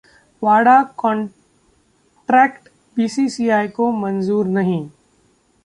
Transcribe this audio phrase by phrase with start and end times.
[0.41, 4.89] वाडा contract BCCI को मंजूर नहीं